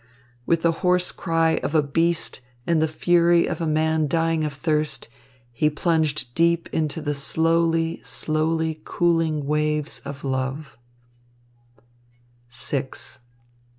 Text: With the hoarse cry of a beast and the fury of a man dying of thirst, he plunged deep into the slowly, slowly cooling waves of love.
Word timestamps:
With 0.47 0.63
the 0.63 0.71
hoarse 0.81 1.11
cry 1.11 1.57
of 1.61 1.75
a 1.75 1.83
beast 1.83 2.39
and 2.65 2.81
the 2.81 2.87
fury 2.87 3.45
of 3.45 3.61
a 3.61 3.67
man 3.67 4.07
dying 4.07 4.43
of 4.43 4.51
thirst, 4.51 5.07
he 5.51 5.69
plunged 5.69 6.33
deep 6.33 6.67
into 6.73 7.03
the 7.03 7.13
slowly, 7.13 8.01
slowly 8.03 8.81
cooling 8.83 9.45
waves 9.45 9.99
of 9.99 10.23
love. 10.23 10.75